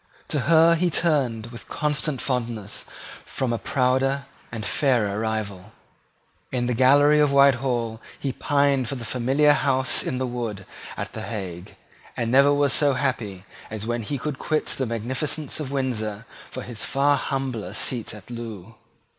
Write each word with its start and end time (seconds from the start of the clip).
To 0.29 0.39
her 0.49 0.73
he 0.73 0.89
turned 0.89 1.51
with 1.51 1.69
constant 1.69 2.23
fondness 2.23 2.85
from 3.23 3.53
a 3.53 3.59
prouder 3.59 4.25
and 4.51 4.65
fairer 4.65 5.19
rival. 5.19 5.73
In 6.51 6.65
the 6.65 6.73
gallery 6.73 7.19
of 7.19 7.31
Whitehall 7.31 8.01
he 8.17 8.31
pined 8.33 8.89
for 8.89 8.95
the 8.95 9.05
familiar 9.05 9.53
House 9.53 10.01
in 10.01 10.17
the 10.17 10.25
Wood 10.25 10.65
at 10.97 11.13
the 11.13 11.21
Hague, 11.21 11.75
and 12.17 12.31
never 12.31 12.51
was 12.51 12.73
so 12.73 12.93
happy 12.93 13.45
as 13.69 13.85
when 13.85 14.01
he 14.01 14.17
could 14.17 14.39
quit 14.39 14.65
the 14.65 14.87
magnificence 14.87 15.59
of 15.59 15.71
Windsor 15.71 16.25
for 16.49 16.63
his 16.63 16.83
far 16.83 17.15
humbler 17.15 17.75
seat 17.75 18.15
at 18.15 18.31
Loo. 18.31 18.73